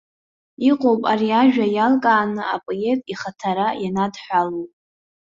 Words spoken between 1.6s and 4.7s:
иалкааны апоет ихаҭара ианадҳәалоу.